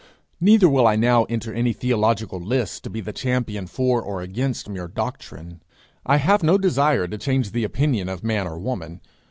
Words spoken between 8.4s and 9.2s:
or woman.